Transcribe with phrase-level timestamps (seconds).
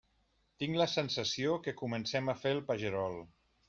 [0.63, 3.25] Tinc la sensació que comencem a fer el pagerol.